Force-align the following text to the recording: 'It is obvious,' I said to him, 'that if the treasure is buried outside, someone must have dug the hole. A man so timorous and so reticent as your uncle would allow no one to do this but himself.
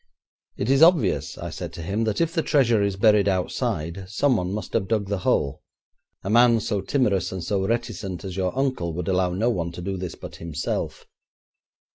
'It 0.57 0.67
is 0.67 0.81
obvious,' 0.81 1.37
I 1.37 1.51
said 1.51 1.71
to 1.73 1.83
him, 1.83 2.05
'that 2.05 2.19
if 2.21 2.33
the 2.33 2.41
treasure 2.41 2.81
is 2.81 2.95
buried 2.95 3.27
outside, 3.27 4.05
someone 4.09 4.51
must 4.51 4.73
have 4.73 4.87
dug 4.87 5.09
the 5.09 5.19
hole. 5.19 5.61
A 6.23 6.29
man 6.31 6.59
so 6.59 6.81
timorous 6.81 7.31
and 7.31 7.43
so 7.43 7.63
reticent 7.67 8.25
as 8.25 8.35
your 8.35 8.57
uncle 8.57 8.95
would 8.95 9.07
allow 9.07 9.31
no 9.33 9.51
one 9.51 9.71
to 9.73 9.81
do 9.83 9.97
this 9.97 10.15
but 10.15 10.37
himself. 10.37 11.05